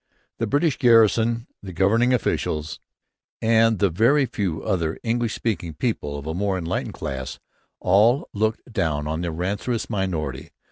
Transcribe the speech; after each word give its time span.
The 0.39 0.47
British 0.47 0.79
garrison, 0.79 1.45
the 1.61 1.71
governing 1.73 2.11
officials, 2.11 2.79
and 3.39 3.77
the 3.77 3.91
very 3.91 4.25
few 4.25 4.63
other 4.63 4.97
English 5.03 5.35
speaking 5.35 5.75
people 5.75 6.17
of 6.17 6.25
a 6.25 6.33
more 6.33 6.57
enlightened 6.57 6.95
class 6.95 7.37
all 7.79 8.27
looked 8.33 8.61
down 8.73 9.05
on 9.05 9.21
the 9.21 9.29
rancorous 9.31 9.91
minority. 9.91 10.49